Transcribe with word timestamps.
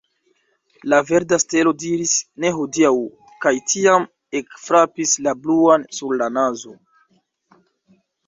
La 0.93 0.99
verda 1.09 1.37
stelo 1.41 1.73
diris, 1.81 2.13
ne 2.45 2.51
hodiaŭ, 2.55 2.93
kaj 3.45 3.53
tiam 3.73 4.07
ekfrapis 4.41 5.13
la 5.27 5.35
bluan 5.43 5.85
sur 5.99 6.19
la 6.23 6.31
nazo. 6.39 6.75